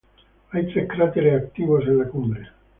Hay 0.49 0.65
tres 0.73 0.87
cráteres 0.89 1.43
activos 1.43 1.83
en 1.85 1.99
la 1.99 2.07
cumbre. 2.07 2.49